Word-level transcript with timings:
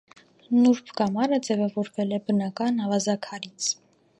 Նուրբ 0.61 0.87
կամարը 1.01 1.39
ձևավորվել 1.49 2.15
է 2.17 2.19
բնական 2.31 2.81
ավազաքարից։ 2.87 3.73